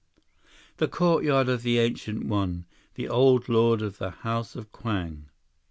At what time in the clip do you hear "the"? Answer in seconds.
0.77-0.87, 1.61-1.77, 2.95-3.07, 3.99-4.09